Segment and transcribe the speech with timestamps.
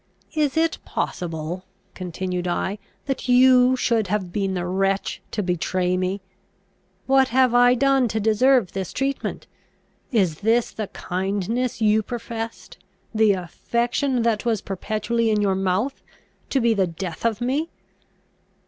[0.33, 1.63] "Is it possible,"
[1.93, 6.21] continued I, "that you should have been the wretch to betray me?
[7.05, 9.45] What have I done to deserve this treatment?
[10.11, 12.79] Is this the kindness you professed?
[13.13, 16.01] the affection that was perpetually in your mouth?
[16.49, 17.69] to be the death of me!"